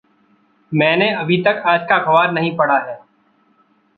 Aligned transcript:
मैंने 0.73 1.09
अभी 1.13 1.41
तक 1.41 1.63
आज 1.65 1.85
का 1.89 1.95
अखबार 1.95 2.31
नहीं 2.31 2.55
पढ़ा 2.57 2.79
है। 2.79 2.99